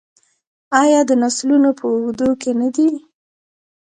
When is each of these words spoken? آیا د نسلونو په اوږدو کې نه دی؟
آیا 0.81 1.01
د 1.09 1.11
نسلونو 1.21 1.69
په 1.79 1.85
اوږدو 1.93 2.29
کې 2.41 2.51
نه 2.61 2.69
دی؟ 2.75 2.89